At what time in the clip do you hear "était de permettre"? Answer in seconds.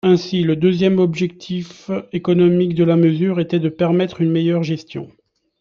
3.39-4.19